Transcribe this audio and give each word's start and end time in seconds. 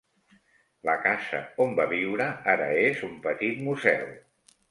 La 0.87 0.95
casa 1.01 1.41
on 1.65 1.75
va 1.81 1.85
viure 1.91 2.29
ara 2.55 2.71
és 2.87 3.05
un 3.09 3.15
petit 3.29 3.63
museu. 3.67 4.09